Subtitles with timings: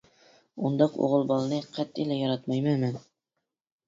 [0.61, 2.99] ئۇنداق ئوغۇل بالىنى قەتئىيلا ياراتمايمەن مەن.